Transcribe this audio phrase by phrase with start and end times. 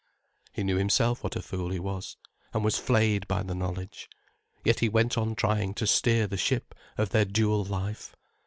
[0.51, 2.17] He knew himself what a fool he was,
[2.55, 4.09] and was flayed by the knowledge.
[4.63, 8.15] Yet he went on trying to steer the ship of their dual life.